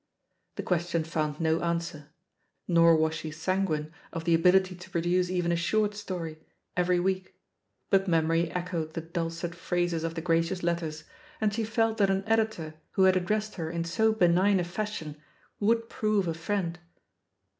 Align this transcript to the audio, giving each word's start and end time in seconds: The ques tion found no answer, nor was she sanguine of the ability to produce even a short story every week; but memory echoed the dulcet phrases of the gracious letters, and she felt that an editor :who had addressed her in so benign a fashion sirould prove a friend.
The 0.55 0.63
ques 0.63 0.89
tion 0.89 1.03
found 1.03 1.39
no 1.39 1.61
answer, 1.61 2.09
nor 2.67 2.95
was 2.95 3.13
she 3.13 3.29
sanguine 3.29 3.93
of 4.11 4.23
the 4.23 4.33
ability 4.33 4.73
to 4.75 4.89
produce 4.89 5.29
even 5.29 5.51
a 5.51 5.55
short 5.55 5.93
story 5.93 6.39
every 6.75 6.99
week; 6.99 7.35
but 7.91 8.07
memory 8.07 8.49
echoed 8.49 8.95
the 8.95 9.01
dulcet 9.01 9.53
phrases 9.53 10.03
of 10.03 10.15
the 10.15 10.21
gracious 10.21 10.63
letters, 10.63 11.03
and 11.39 11.53
she 11.53 11.63
felt 11.63 11.99
that 11.99 12.09
an 12.09 12.23
editor 12.25 12.73
:who 12.93 13.03
had 13.03 13.15
addressed 13.15 13.57
her 13.57 13.69
in 13.69 13.83
so 13.83 14.11
benign 14.11 14.59
a 14.59 14.63
fashion 14.63 15.17
sirould 15.61 15.87
prove 15.87 16.27
a 16.27 16.33
friend. 16.33 16.79